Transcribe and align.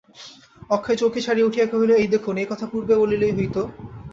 অক্ষয় 0.69 0.97
চৌকি 1.01 1.19
ছাড়িয়া 1.21 1.47
উঠিয়া 1.49 1.67
কহিল, 1.67 1.91
এই 1.93 2.07
দেখুন, 2.07 2.35
এ 2.37 2.45
কথা 2.51 2.65
পূর্বে 2.71 2.93
বলিলেই 3.01 3.35
হইত। 3.37 3.55